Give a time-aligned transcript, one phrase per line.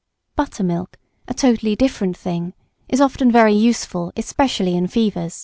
[0.35, 0.97] Buttermilk,
[1.27, 2.53] a totally different thing,
[2.89, 5.39] is often very useful, especially in fevers.